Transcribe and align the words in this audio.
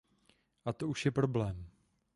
A 0.65 0.73
to 0.73 0.87
už 0.87 1.05
je 1.05 1.11
problém. 1.11 1.67